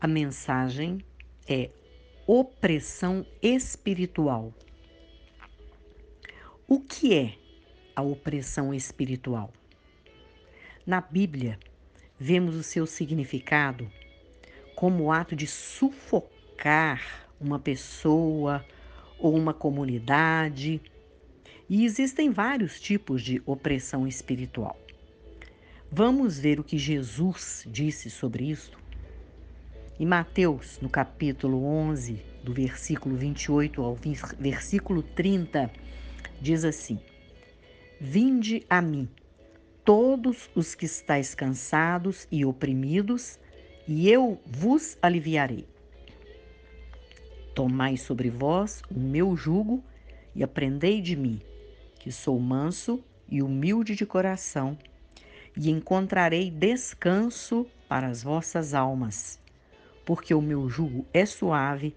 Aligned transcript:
a 0.00 0.06
mensagem 0.06 1.04
é 1.48 1.70
opressão 2.26 3.26
espiritual. 3.42 4.54
O 6.68 6.80
que 6.80 7.14
é 7.14 7.34
a 7.96 8.02
opressão 8.02 8.72
espiritual? 8.72 9.52
Na 10.86 11.00
Bíblia, 11.00 11.58
vemos 12.18 12.54
o 12.54 12.62
seu 12.62 12.86
significado 12.86 13.90
como 14.76 15.04
o 15.04 15.12
ato 15.12 15.34
de 15.34 15.46
sufocar 15.46 17.28
uma 17.40 17.58
pessoa 17.58 18.64
ou 19.18 19.36
uma 19.36 19.52
comunidade. 19.52 20.80
E 21.68 21.84
existem 21.84 22.30
vários 22.30 22.80
tipos 22.80 23.20
de 23.20 23.42
opressão 23.44 24.06
espiritual. 24.06 24.78
Vamos 25.90 26.38
ver 26.38 26.60
o 26.60 26.64
que 26.64 26.78
Jesus 26.78 27.64
disse 27.66 28.08
sobre 28.08 28.44
isso? 28.44 28.78
Em 30.00 30.06
Mateus, 30.06 30.78
no 30.80 30.88
capítulo 30.88 31.64
11, 31.64 32.22
do 32.44 32.54
versículo 32.54 33.16
28 33.16 33.82
ao 33.82 33.98
versículo 34.38 35.02
30, 35.02 35.68
diz 36.40 36.64
assim: 36.64 37.00
Vinde 38.00 38.64
a 38.70 38.80
mim, 38.80 39.08
todos 39.84 40.48
os 40.54 40.76
que 40.76 40.84
estáis 40.86 41.34
cansados 41.34 42.28
e 42.30 42.44
oprimidos, 42.44 43.40
e 43.88 44.08
eu 44.08 44.40
vos 44.46 44.96
aliviarei. 45.02 45.66
Tomai 47.52 47.96
sobre 47.96 48.30
vós 48.30 48.82
o 48.88 49.00
meu 49.00 49.36
jugo 49.36 49.82
e 50.32 50.44
aprendei 50.44 51.00
de 51.00 51.16
mim, 51.16 51.40
que 51.98 52.12
sou 52.12 52.38
manso 52.38 53.02
e 53.28 53.42
humilde 53.42 53.96
de 53.96 54.06
coração, 54.06 54.78
e 55.56 55.68
encontrarei 55.68 56.52
descanso 56.52 57.66
para 57.88 58.06
as 58.06 58.22
vossas 58.22 58.74
almas, 58.74 59.40
porque 60.08 60.32
o 60.32 60.40
meu 60.40 60.70
jugo 60.70 61.06
é 61.12 61.26
suave, 61.26 61.94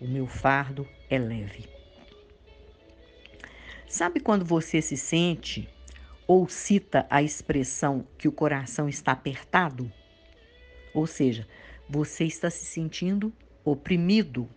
o 0.00 0.08
meu 0.08 0.26
fardo 0.26 0.88
é 1.10 1.18
leve. 1.18 1.68
Sabe 3.86 4.18
quando 4.18 4.46
você 4.46 4.80
se 4.80 4.96
sente 4.96 5.68
ou 6.26 6.48
cita 6.48 7.06
a 7.10 7.22
expressão 7.22 8.06
que 8.16 8.26
o 8.26 8.32
coração 8.32 8.88
está 8.88 9.12
apertado? 9.12 9.92
Ou 10.94 11.06
seja, 11.06 11.46
você 11.86 12.24
está 12.24 12.48
se 12.48 12.64
sentindo 12.64 13.30
oprimido 13.62 14.48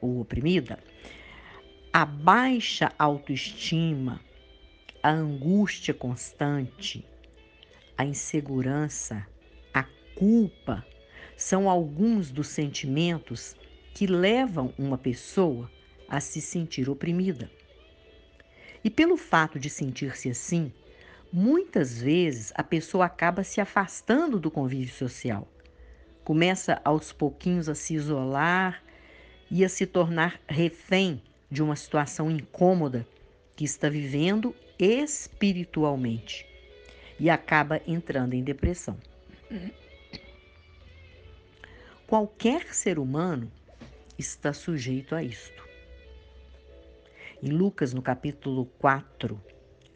ou 0.00 0.20
oprimida, 0.20 0.78
a 1.92 2.04
baixa 2.04 2.92
autoestima, 3.00 4.20
a 5.02 5.10
angústia 5.10 5.92
constante, 5.92 7.04
a 7.98 8.04
insegurança, 8.04 9.26
a 9.74 9.82
culpa 10.14 10.86
são 11.36 11.68
alguns 11.68 12.30
dos 12.30 12.48
sentimentos 12.48 13.54
que 13.94 14.06
levam 14.06 14.72
uma 14.78 14.96
pessoa 14.96 15.70
a 16.08 16.20
se 16.20 16.40
sentir 16.40 16.88
oprimida. 16.88 17.50
E 18.84 18.90
pelo 18.90 19.16
fato 19.16 19.58
de 19.58 19.70
sentir-se 19.70 20.28
assim, 20.28 20.72
muitas 21.32 22.00
vezes 22.00 22.52
a 22.54 22.62
pessoa 22.62 23.06
acaba 23.06 23.44
se 23.44 23.60
afastando 23.60 24.38
do 24.38 24.50
convívio 24.50 24.94
social. 24.94 25.48
Começa 26.24 26.80
aos 26.84 27.12
pouquinhos 27.12 27.68
a 27.68 27.74
se 27.74 27.94
isolar 27.94 28.82
ia 29.52 29.68
se 29.68 29.84
tornar 29.84 30.40
refém 30.48 31.20
de 31.50 31.62
uma 31.62 31.76
situação 31.76 32.30
incômoda 32.30 33.06
que 33.54 33.64
está 33.64 33.90
vivendo 33.90 34.56
espiritualmente 34.78 36.46
e 37.20 37.28
acaba 37.28 37.82
entrando 37.86 38.32
em 38.32 38.42
depressão. 38.42 38.96
Qualquer 42.12 42.74
ser 42.74 42.98
humano 42.98 43.50
está 44.18 44.52
sujeito 44.52 45.14
a 45.14 45.22
isto. 45.22 45.66
Em 47.42 47.48
Lucas, 47.48 47.94
no 47.94 48.02
capítulo 48.02 48.66
4, 48.78 49.40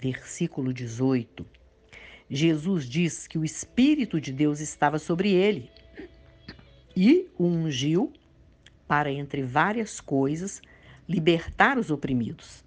versículo 0.01 0.73
18, 0.73 1.45
Jesus 2.31 2.89
diz 2.89 3.27
que 3.27 3.37
o 3.37 3.45
Espírito 3.45 4.19
de 4.19 4.33
Deus 4.33 4.61
estava 4.61 4.99
sobre 4.99 5.31
ele 5.31 5.71
e 6.97 7.29
o 7.37 7.45
ungiu 7.45 8.11
para, 8.89 9.13
entre 9.13 9.43
várias 9.43 10.01
coisas, 10.01 10.63
libertar 11.07 11.77
os 11.77 11.91
oprimidos. 11.91 12.65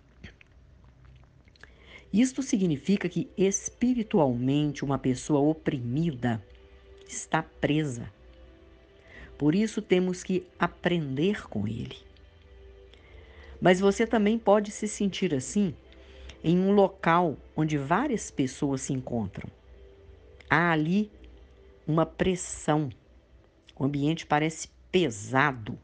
Isto 2.13 2.43
significa 2.43 3.09
que 3.09 3.27
espiritualmente 3.35 4.85
uma 4.85 4.99
pessoa 4.99 5.39
oprimida 5.39 6.39
está 7.07 7.41
presa. 7.41 8.18
Por 9.39 9.55
isso 9.55 9.81
temos 9.81 10.21
que 10.21 10.45
aprender 10.59 11.47
com 11.47 11.65
ele. 11.65 11.95
Mas 13.61 13.79
você 13.79 14.05
também 14.05 14.37
pode 14.37 14.69
se 14.69 14.85
sentir 14.85 15.33
assim 15.33 15.73
em 16.43 16.59
um 16.59 16.73
local 16.73 17.37
onde 17.55 17.77
várias 17.77 18.29
pessoas 18.29 18.81
se 18.81 18.91
encontram. 18.91 19.49
Há 20.49 20.71
ali 20.71 21.09
uma 21.87 22.05
pressão. 22.05 22.89
O 23.77 23.85
ambiente 23.85 24.25
parece 24.25 24.67
pesado 24.91 25.79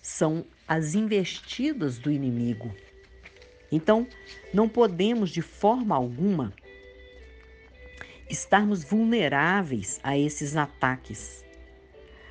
são 0.00 0.44
as 0.68 0.94
investidas 0.94 1.98
do 1.98 2.08
inimigo. 2.08 2.72
Então, 3.72 4.06
não 4.54 4.68
podemos 4.68 5.30
de 5.30 5.42
forma 5.42 5.96
alguma 5.96 6.52
estarmos 8.30 8.84
vulneráveis 8.84 9.98
a 10.04 10.16
esses 10.16 10.56
ataques. 10.56 11.45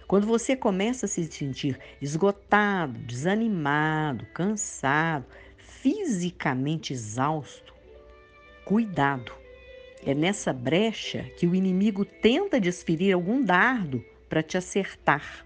Quando 0.07 0.27
você 0.27 0.55
começa 0.55 1.07
a 1.07 1.09
se 1.09 1.25
sentir 1.25 1.79
esgotado, 1.99 2.99
desanimado, 2.99 4.25
cansado, 4.27 5.25
fisicamente 5.57 6.93
exausto, 6.93 7.73
cuidado. 8.63 9.31
É 10.05 10.13
nessa 10.13 10.53
brecha 10.53 11.23
que 11.37 11.47
o 11.47 11.55
inimigo 11.55 12.05
tenta 12.05 12.59
desferir 12.59 13.13
algum 13.13 13.43
dardo 13.43 14.03
para 14.29 14.43
te 14.43 14.57
acertar. 14.57 15.43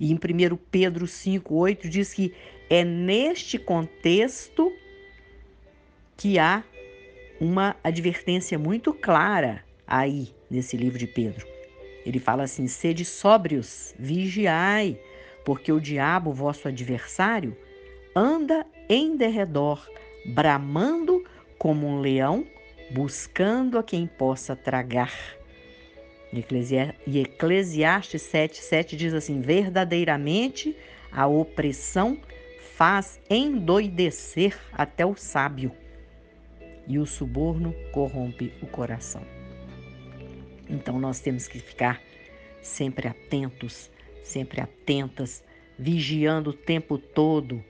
E 0.00 0.10
em 0.10 0.14
1 0.14 0.56
Pedro 0.70 1.06
5,8 1.06 1.88
diz 1.88 2.12
que 2.12 2.34
é 2.68 2.84
neste 2.84 3.56
contexto 3.56 4.72
que 6.16 6.38
há 6.40 6.64
uma 7.40 7.76
advertência 7.84 8.58
muito 8.58 8.92
clara 8.92 9.64
aí 9.86 10.34
nesse 10.50 10.76
livro 10.76 10.98
de 10.98 11.06
Pedro. 11.06 11.57
Ele 12.08 12.18
fala 12.18 12.44
assim: 12.44 12.66
sede 12.66 13.04
sóbrios, 13.04 13.94
vigiai, 13.98 14.98
porque 15.44 15.70
o 15.70 15.78
diabo, 15.78 16.32
vosso 16.32 16.66
adversário, 16.66 17.54
anda 18.16 18.64
em 18.88 19.14
derredor, 19.14 19.86
bramando 20.24 21.22
como 21.58 21.86
um 21.86 22.00
leão, 22.00 22.46
buscando 22.90 23.78
a 23.78 23.82
quem 23.82 24.06
possa 24.06 24.56
tragar. 24.56 25.12
E 26.32 27.18
Eclesiastes 27.20 28.22
7, 28.22 28.62
7 28.62 28.96
diz 28.96 29.12
assim: 29.12 29.42
verdadeiramente 29.42 30.74
a 31.12 31.26
opressão 31.26 32.18
faz 32.74 33.20
endoidecer 33.28 34.58
até 34.72 35.04
o 35.04 35.14
sábio, 35.14 35.72
e 36.86 36.98
o 36.98 37.04
suborno 37.04 37.74
corrompe 37.92 38.50
o 38.62 38.66
coração. 38.66 39.37
Então 40.68 40.98
nós 40.98 41.20
temos 41.20 41.48
que 41.48 41.58
ficar 41.58 42.00
sempre 42.60 43.08
atentos, 43.08 43.90
sempre 44.22 44.60
atentas, 44.60 45.42
vigiando 45.78 46.50
o 46.50 46.52
tempo 46.52 46.98
todo, 46.98 47.64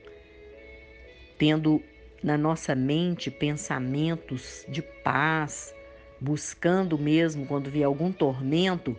tendo 1.37 1.81
na 2.21 2.37
nossa 2.37 2.75
mente 2.75 3.31
pensamentos 3.31 4.65
de 4.67 4.81
paz, 4.81 5.73
buscando 6.19 6.97
mesmo 6.97 7.45
quando 7.45 7.69
vier 7.69 7.85
algum 7.85 8.11
tormento, 8.11 8.97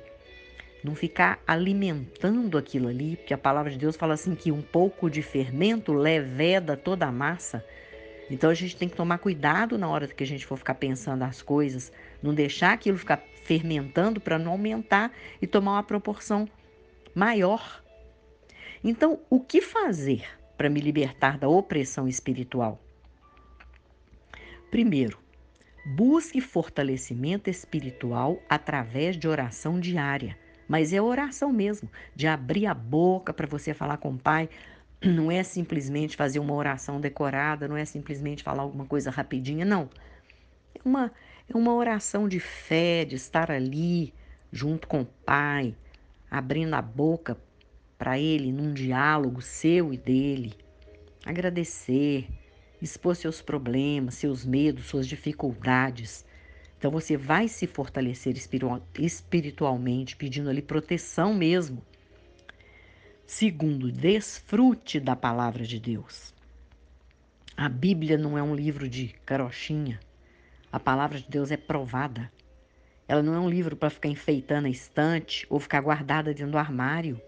não 0.83 0.95
ficar 0.95 1.43
alimentando 1.47 2.57
aquilo 2.57 2.89
ali, 2.89 3.17
porque 3.17 3.35
a 3.35 3.39
palavra 3.39 3.71
de 3.71 3.77
Deus 3.77 3.97
fala 3.97 4.15
assim 4.15 4.35
que 4.35 4.51
um 4.51 4.63
pouco 4.63 5.11
de 5.11 5.21
fermento 5.21 5.93
leveda 5.93 6.77
toda 6.77 7.07
a 7.07 7.13
massa. 7.13 7.63
Então 8.31 8.49
a 8.49 8.55
gente 8.55 8.77
tem 8.77 8.89
que 8.89 8.97
tomar 8.97 9.19
cuidado 9.19 9.77
na 9.77 9.89
hora 9.89 10.07
que 10.09 10.25
a 10.25 10.27
gente 10.27 10.47
for 10.47 10.57
ficar 10.57 10.75
pensando 10.75 11.23
as 11.25 11.43
coisas, 11.43 11.93
não 12.23 12.35
deixar 12.35 12.73
aquilo 12.73 12.99
ficar 12.99 13.23
fermentando 13.45 14.21
para 14.21 14.39
não 14.39 14.53
aumentar 14.53 15.13
e 15.41 15.47
tomar 15.47 15.73
uma 15.73 15.83
proporção 15.83 16.49
maior. 17.15 17.83
Então, 18.83 19.21
o 19.29 19.41
que 19.41 19.61
fazer 19.61 20.25
para 20.57 20.71
me 20.71 20.81
libertar 20.81 21.39
da 21.39 21.49
opressão 21.49 22.07
espiritual? 22.07 22.81
Primeiro, 24.71 25.19
Busque 25.85 26.43
fortalecimento 26.43 27.49
espiritual 27.49 28.39
através 28.49 29.17
de 29.17 29.27
oração 29.27 29.81
diária. 29.81 30.37
Mas 30.69 30.93
é 30.93 31.01
oração 31.01 31.51
mesmo, 31.53 31.91
de 32.15 32.27
abrir 32.27 32.67
a 32.67 32.75
boca 32.75 33.33
para 33.33 33.47
você 33.47 33.73
falar 33.73 33.97
com 33.97 34.11
o 34.11 34.19
Pai. 34.19 34.49
Não 35.03 35.33
é 35.33 35.43
simplesmente 35.43 36.17
fazer 36.17 36.39
uma 36.39 36.55
oração 36.55 37.01
decorada, 37.01 37.67
não 37.67 37.75
é 37.75 37.87
simplesmente 37.87 38.43
falar 38.43 38.63
alguma 38.63 38.85
coisa 38.85 39.11
rapidinha, 39.11 39.65
não. 39.65 39.89
É 40.75 40.81
uma, 40.85 41.11
é 41.53 41.57
uma 41.57 41.75
oração 41.75 42.29
de 42.29 42.39
fé, 42.39 43.05
de 43.05 43.17
estar 43.17 43.51
ali 43.51 44.15
junto 44.53 44.87
com 44.87 45.01
o 45.01 45.07
Pai, 45.07 45.75
abrindo 46.31 46.75
a 46.75 46.83
boca 46.83 47.37
para 47.99 48.19
Ele 48.19 48.53
num 48.53 48.73
diálogo 48.73 49.43
seu 49.43 49.93
e 49.93 49.97
dele. 49.97 50.55
Agradecer, 51.27 52.29
expor 52.81 53.17
seus 53.17 53.43
problemas, 53.43 54.15
seus 54.15 54.45
medos, 54.45 54.87
suas 54.87 55.09
dificuldades. 55.09 56.25
Então 56.79 56.89
você 56.91 57.17
vai 57.17 57.49
se 57.49 57.67
fortalecer 57.67 58.37
espiritualmente, 58.99 60.15
pedindo 60.15 60.49
ali 60.49 60.63
proteção 60.63 61.35
mesmo. 61.35 61.83
Segundo, 63.27 63.91
desfrute 63.91 65.01
da 65.01 65.17
palavra 65.17 65.65
de 65.65 65.81
Deus. 65.81 66.33
A 67.57 67.69
Bíblia 67.69 68.17
não 68.17 68.39
é 68.39 68.43
um 68.43 68.55
livro 68.55 68.89
de 68.89 69.09
carochinha. 69.27 69.99
A 70.73 70.79
palavra 70.79 71.19
de 71.19 71.29
Deus 71.29 71.51
é 71.51 71.57
provada. 71.57 72.31
Ela 73.09 73.23
não 73.23 73.35
é 73.35 73.41
um 73.41 73.49
livro 73.49 73.75
para 73.75 73.91
ficar 73.91 74.09
enfeitando 74.09 74.67
a 74.67 74.71
estante 74.71 75.45
ou 75.51 75.59
ficar 75.59 75.81
guardada 75.81 76.33
dentro 76.33 76.53
do 76.53 76.59
armário. 76.59 77.21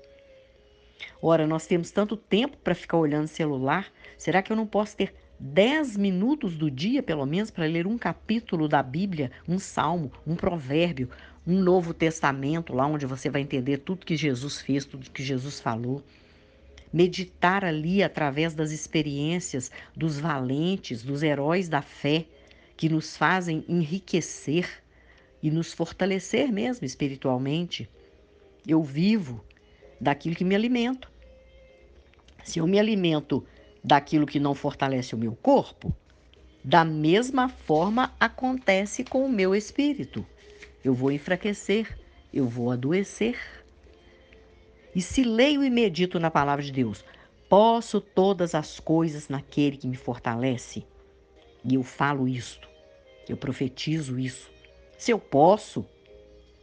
Ora, 1.20 1.44
nós 1.46 1.66
temos 1.66 1.90
tanto 1.90 2.16
tempo 2.16 2.56
para 2.58 2.74
ficar 2.74 2.98
olhando 2.98 3.26
celular, 3.26 3.90
será 4.16 4.42
que 4.42 4.52
eu 4.52 4.56
não 4.56 4.66
posso 4.66 4.96
ter 4.96 5.12
10 5.40 5.96
minutos 5.96 6.56
do 6.56 6.70
dia, 6.70 7.02
pelo 7.02 7.26
menos, 7.26 7.50
para 7.50 7.66
ler 7.66 7.84
um 7.84 7.98
capítulo 7.98 8.68
da 8.68 8.80
Bíblia, 8.80 9.32
um 9.48 9.58
salmo, 9.58 10.12
um 10.24 10.36
provérbio, 10.36 11.10
um 11.44 11.58
Novo 11.58 11.92
Testamento, 11.92 12.72
lá 12.72 12.86
onde 12.86 13.06
você 13.06 13.28
vai 13.28 13.40
entender 13.40 13.78
tudo 13.78 14.06
que 14.06 14.16
Jesus 14.16 14.60
fez, 14.60 14.84
tudo 14.84 15.10
que 15.10 15.22
Jesus 15.22 15.58
falou? 15.58 16.00
Meditar 16.92 17.64
ali 17.64 18.04
através 18.04 18.54
das 18.54 18.70
experiências 18.70 19.68
dos 19.96 20.20
valentes, 20.20 21.02
dos 21.02 21.24
heróis 21.24 21.68
da 21.68 21.82
fé, 21.82 22.26
que 22.82 22.88
nos 22.88 23.16
fazem 23.16 23.64
enriquecer 23.68 24.82
e 25.40 25.52
nos 25.52 25.72
fortalecer 25.72 26.50
mesmo 26.50 26.84
espiritualmente. 26.84 27.88
Eu 28.66 28.82
vivo 28.82 29.44
daquilo 30.00 30.34
que 30.34 30.42
me 30.42 30.52
alimento. 30.52 31.08
Se 32.42 32.58
eu 32.58 32.66
me 32.66 32.80
alimento 32.80 33.46
daquilo 33.84 34.26
que 34.26 34.40
não 34.40 34.52
fortalece 34.52 35.14
o 35.14 35.18
meu 35.18 35.30
corpo, 35.36 35.94
da 36.64 36.84
mesma 36.84 37.48
forma 37.48 38.12
acontece 38.18 39.04
com 39.04 39.24
o 39.24 39.30
meu 39.30 39.54
espírito. 39.54 40.26
Eu 40.82 40.92
vou 40.92 41.12
enfraquecer, 41.12 41.96
eu 42.34 42.48
vou 42.48 42.72
adoecer. 42.72 43.38
E 44.92 45.00
se 45.00 45.22
leio 45.22 45.62
e 45.62 45.70
medito 45.70 46.18
na 46.18 46.32
palavra 46.32 46.64
de 46.64 46.72
Deus, 46.72 47.04
posso 47.48 48.00
todas 48.00 48.56
as 48.56 48.80
coisas 48.80 49.28
naquele 49.28 49.76
que 49.76 49.86
me 49.86 49.96
fortalece. 49.96 50.84
E 51.64 51.76
eu 51.76 51.84
falo 51.84 52.26
isto, 52.26 52.71
eu 53.28 53.36
profetizo 53.36 54.18
isso. 54.18 54.50
Se 54.98 55.10
eu 55.10 55.18
posso 55.18 55.84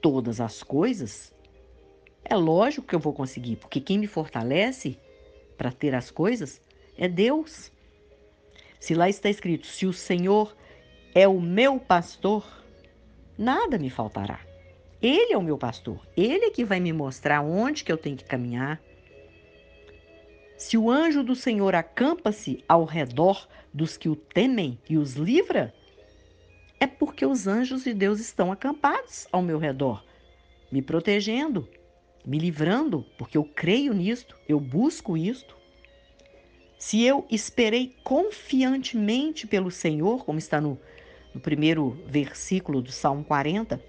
todas 0.02 0.40
as 0.40 0.64
coisas, 0.64 1.34
é 2.24 2.36
lógico 2.36 2.88
que 2.88 2.96
eu 2.96 3.00
vou 3.00 3.14
conseguir, 3.14 3.56
porque 3.58 3.82
quem 3.82 3.98
me 3.98 4.08
fortalece 4.08 4.98
para 5.58 5.72
ter 5.72 5.94
as 5.96 6.12
coisas 6.12 6.62
é 6.98 7.08
Deus. 7.08 7.72
Se 8.80 8.94
lá 8.94 9.10
está 9.10 9.30
escrito: 9.30 9.68
se 9.68 9.86
o 9.86 9.94
Senhor 9.94 10.56
é 11.14 11.28
o 11.28 11.42
meu 11.42 11.80
pastor, 11.80 12.46
nada 13.38 13.78
me 13.78 13.90
faltará. 13.90 14.40
Ele 15.02 15.34
é 15.34 15.38
o 15.38 15.44
meu 15.44 15.58
pastor, 15.58 16.06
ele 16.16 16.46
é 16.46 16.50
que 16.50 16.66
vai 16.66 16.80
me 16.80 16.92
mostrar 16.92 17.42
onde 17.42 17.84
que 17.84 17.92
eu 17.92 17.98
tenho 17.98 18.18
que 18.18 18.26
caminhar. 18.26 18.82
Se 20.58 20.78
o 20.78 20.92
anjo 20.92 21.24
do 21.24 21.36
Senhor 21.36 21.74
acampa-se 21.74 22.64
ao 22.68 22.84
redor 22.84 23.48
dos 23.74 23.96
que 23.96 24.10
o 24.10 24.16
temem 24.16 24.78
e 24.90 24.98
os 24.98 25.14
livra, 25.14 25.74
é 26.80 26.88
porque 26.88 27.26
os 27.26 27.48
anjos 27.48 27.84
de 27.84 27.94
Deus 27.94 28.20
estão 28.20 28.52
acampados 28.52 29.28
ao 29.32 29.42
meu 29.42 29.58
redor, 29.58 30.04
me 30.72 30.82
protegendo, 30.82 31.68
me 32.26 32.38
livrando, 32.38 33.06
porque 33.18 33.38
eu 33.38 33.44
creio 33.44 33.94
nisto, 33.94 34.36
eu 34.48 34.60
busco 34.60 35.18
isto. 35.18 35.58
Se 36.78 37.04
eu 37.04 37.26
esperei 37.30 37.96
confiantemente 38.04 39.46
pelo 39.46 39.70
Senhor, 39.70 40.24
como 40.24 40.40
está 40.40 40.62
no, 40.62 40.80
no 41.34 41.42
primeiro 41.42 42.02
versículo 42.08 42.82
do 42.82 42.92
Salmo 42.92 43.24
40, 43.24 43.84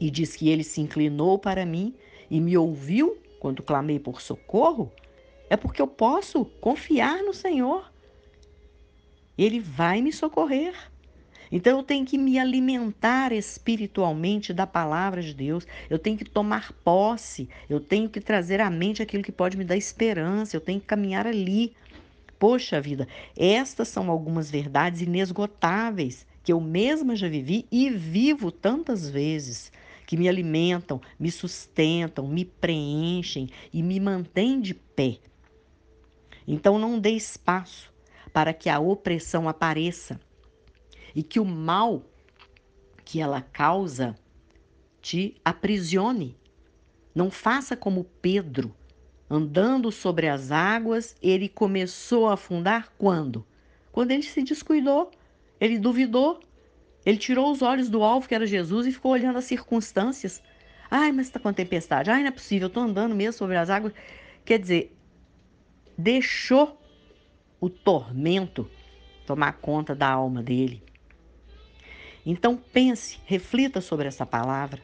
e 0.00 0.10
diz 0.10 0.36
que 0.36 0.48
ele 0.48 0.64
se 0.64 0.80
inclinou 0.80 1.38
para 1.38 1.64
mim 1.64 1.94
e 2.30 2.40
me 2.40 2.56
ouviu 2.56 3.18
quando 3.38 3.62
clamei 3.62 3.98
por 3.98 4.20
socorro, 4.20 4.92
é 5.50 5.56
porque 5.56 5.82
eu 5.82 5.86
posso 5.86 6.44
confiar 6.60 7.22
no 7.22 7.34
Senhor. 7.34 7.92
Ele 9.36 9.58
vai 9.58 10.00
me 10.00 10.12
socorrer. 10.12 10.91
Então 11.52 11.76
eu 11.78 11.84
tenho 11.84 12.06
que 12.06 12.16
me 12.16 12.38
alimentar 12.38 13.30
espiritualmente 13.30 14.54
da 14.54 14.66
palavra 14.66 15.20
de 15.20 15.34
Deus. 15.34 15.66
Eu 15.90 15.98
tenho 15.98 16.16
que 16.16 16.24
tomar 16.24 16.72
posse. 16.82 17.46
Eu 17.68 17.78
tenho 17.78 18.08
que 18.08 18.22
trazer 18.22 18.58
à 18.58 18.70
mente 18.70 19.02
aquilo 19.02 19.22
que 19.22 19.30
pode 19.30 19.58
me 19.58 19.64
dar 19.64 19.76
esperança. 19.76 20.56
Eu 20.56 20.62
tenho 20.62 20.80
que 20.80 20.86
caminhar 20.86 21.26
ali. 21.26 21.74
Poxa 22.38 22.80
vida, 22.80 23.06
estas 23.36 23.88
são 23.88 24.10
algumas 24.10 24.50
verdades 24.50 25.02
inesgotáveis 25.02 26.26
que 26.42 26.52
eu 26.52 26.60
mesma 26.60 27.14
já 27.14 27.28
vivi 27.28 27.66
e 27.70 27.88
vivo 27.90 28.50
tantas 28.50 29.08
vezes, 29.08 29.70
que 30.06 30.16
me 30.16 30.28
alimentam, 30.28 31.00
me 31.20 31.30
sustentam, 31.30 32.26
me 32.26 32.44
preenchem 32.44 33.48
e 33.72 33.80
me 33.80 34.00
mantêm 34.00 34.60
de 34.60 34.74
pé. 34.74 35.18
Então 36.48 36.80
não 36.80 36.98
dê 36.98 37.10
espaço 37.10 37.92
para 38.32 38.52
que 38.52 38.68
a 38.68 38.80
opressão 38.80 39.48
apareça 39.48 40.18
e 41.14 41.22
que 41.22 41.40
o 41.40 41.44
mal 41.44 42.02
que 43.04 43.20
ela 43.20 43.40
causa 43.40 44.16
te 45.00 45.36
aprisione. 45.44 46.36
Não 47.14 47.30
faça 47.30 47.76
como 47.76 48.04
Pedro, 48.22 48.74
andando 49.28 49.90
sobre 49.90 50.28
as 50.28 50.50
águas, 50.50 51.16
ele 51.20 51.48
começou 51.48 52.28
a 52.28 52.34
afundar 52.34 52.92
quando? 52.96 53.44
Quando 53.90 54.12
ele 54.12 54.22
se 54.22 54.42
descuidou, 54.42 55.10
ele 55.60 55.78
duvidou, 55.78 56.40
ele 57.04 57.18
tirou 57.18 57.50
os 57.50 57.60
olhos 57.60 57.90
do 57.90 58.02
alvo 58.02 58.26
que 58.26 58.34
era 58.34 58.46
Jesus 58.46 58.86
e 58.86 58.92
ficou 58.92 59.12
olhando 59.12 59.38
as 59.38 59.44
circunstâncias. 59.44 60.42
Ai, 60.90 61.12
mas 61.12 61.26
está 61.26 61.40
com 61.40 61.52
tempestade. 61.52 62.10
Ai, 62.10 62.20
não 62.20 62.28
é 62.28 62.32
possível, 62.32 62.68
estou 62.68 62.82
andando 62.82 63.14
mesmo 63.14 63.38
sobre 63.38 63.56
as 63.56 63.68
águas. 63.68 63.92
Quer 64.44 64.58
dizer, 64.58 64.96
deixou 65.96 66.80
o 67.60 67.68
tormento 67.68 68.68
tomar 69.26 69.52
conta 69.54 69.94
da 69.94 70.08
alma 70.08 70.42
dele. 70.42 70.82
Então 72.24 72.56
pense, 72.56 73.18
reflita 73.26 73.80
sobre 73.80 74.08
essa 74.08 74.24
palavra. 74.24 74.80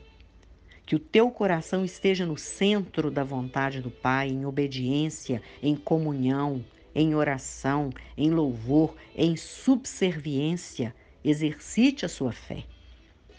Que 0.84 0.96
o 0.96 0.98
teu 0.98 1.30
coração 1.30 1.84
esteja 1.84 2.24
no 2.24 2.36
centro 2.36 3.10
da 3.10 3.22
vontade 3.22 3.80
do 3.80 3.90
Pai, 3.90 4.28
em 4.28 4.46
obediência, 4.46 5.42
em 5.62 5.76
comunhão, 5.76 6.64
em 6.94 7.14
oração, 7.14 7.90
em 8.16 8.30
louvor, 8.30 8.96
em 9.14 9.36
subserviência. 9.36 10.94
Exercite 11.22 12.06
a 12.06 12.08
sua 12.08 12.32
fé. 12.32 12.64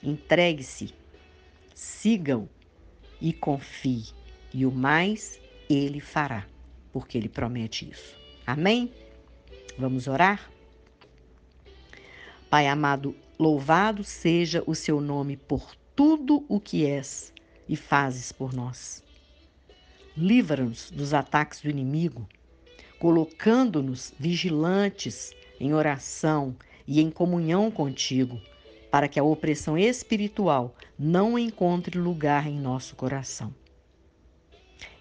Entregue-se, 0.03 0.93
siga-o 1.73 2.47
e 3.19 3.33
confie. 3.33 4.05
E 4.53 4.65
o 4.65 4.71
mais 4.71 5.39
ele 5.69 5.99
fará, 5.99 6.45
porque 6.93 7.17
ele 7.17 7.29
promete 7.29 7.89
isso. 7.89 8.17
Amém? 8.45 8.91
Vamos 9.77 10.07
orar? 10.07 10.49
Pai 12.49 12.67
amado, 12.67 13.15
Louvado 13.41 14.03
seja 14.03 14.61
o 14.67 14.75
seu 14.75 14.99
nome 14.99 15.37
por 15.37 15.73
tudo 15.95 16.43
o 16.49 16.59
que 16.59 16.85
és 16.85 17.33
e 17.69 17.77
fazes 17.77 18.33
por 18.33 18.51
nós. 18.51 19.01
Livra-nos 20.17 20.91
dos 20.91 21.13
ataques 21.13 21.61
do 21.61 21.69
inimigo, 21.69 22.27
colocando-nos 22.99 24.13
vigilantes 24.19 25.31
em 25.57 25.73
oração 25.73 26.53
e 26.85 26.99
em 26.99 27.09
comunhão 27.09 27.71
contigo, 27.71 28.41
para 28.91 29.07
que 29.07 29.17
a 29.17 29.23
opressão 29.23 29.77
espiritual 29.77 30.75
não 30.97 31.39
encontre 31.39 31.97
lugar 31.97 32.45
em 32.45 32.59
nosso 32.59 32.93
coração. 32.97 33.55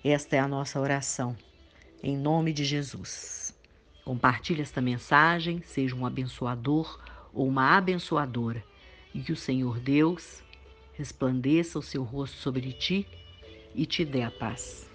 Esta 0.05 0.37
é 0.37 0.39
a 0.39 0.47
nossa 0.47 0.79
oração, 0.79 1.37
em 2.01 2.17
nome 2.17 2.53
de 2.53 2.65
Jesus. 2.65 3.53
Compartilhe 4.05 4.63
esta 4.63 4.81
mensagem, 4.81 5.61
seja 5.63 5.97
um 5.97 6.07
abençoador 6.07 7.01
ou 7.33 7.47
uma 7.47 7.77
abençoadora, 7.77 8.65
e 9.15 9.21
que 9.21 9.33
o 9.33 9.37
Senhor 9.37 9.79
Deus 9.81 10.43
resplandeça 10.95 11.79
o 11.79 11.83
seu 11.83 12.03
rosto 12.03 12.37
sobre 12.37 12.73
ti 12.73 13.07
e 13.75 13.87
te 13.87 14.05
dê 14.05 14.23
a 14.23 14.31
paz. 14.31 14.88